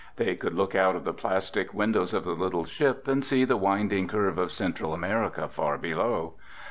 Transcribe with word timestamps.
They 0.15 0.35
could 0.35 0.55
look 0.55 0.73
out 0.73 0.95
of 0.95 1.03
the 1.03 1.13
plastic 1.13 1.75
windows 1.75 2.11
of 2.11 2.23
the 2.23 2.31
little 2.33 2.65
ship 2.65 3.07
and 3.07 3.23
see 3.23 3.45
the 3.45 3.55
winding 3.55 4.07
curve 4.07 4.39
of 4.39 4.51
Central 4.51 4.95
America 4.95 5.47
far 5.47 5.77
below. 5.77 6.33